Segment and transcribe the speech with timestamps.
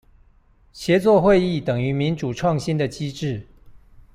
[0.73, 3.45] 協作會議等民主創新的機制